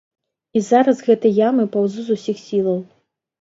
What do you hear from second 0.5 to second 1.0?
І зараз